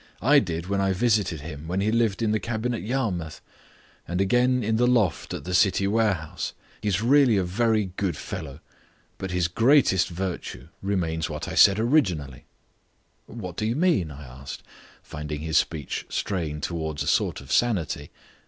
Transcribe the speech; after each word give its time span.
I 0.23 0.39
did 0.39 0.65
when 0.65 0.81
I 0.81 0.93
visited 0.93 1.41
him 1.41 1.67
when 1.67 1.79
he 1.79 1.91
lived 1.91 2.23
in 2.23 2.31
the 2.31 2.39
cabin 2.39 2.73
at 2.73 2.81
Yarmouth, 2.81 3.39
and 4.07 4.19
again 4.19 4.63
in 4.63 4.77
the 4.77 4.87
loft 4.87 5.31
at 5.31 5.43
the 5.43 5.53
city 5.53 5.85
warehouse. 5.85 6.53
He's 6.81 7.03
really 7.03 7.37
a 7.37 7.43
very 7.43 7.91
good 7.97 8.17
fellow. 8.17 8.61
But 9.19 9.29
his 9.29 9.47
greatest 9.47 10.09
virtue 10.09 10.69
remains 10.81 11.29
what 11.29 11.47
I 11.47 11.53
said 11.53 11.79
originally." 11.79 12.45
"What 13.27 13.57
do 13.57 13.63
you 13.67 13.75
mean?" 13.75 14.09
I 14.09 14.23
asked, 14.23 14.63
finding 15.03 15.41
his 15.41 15.59
speech 15.59 16.07
straying 16.09 16.61
towards 16.61 17.03
a 17.03 17.07
sort 17.07 17.39
of 17.39 17.51
sanity. 17.51 18.09